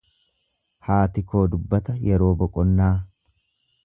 [0.87, 2.93] Haati koo dubbata yeroo boqonnaa.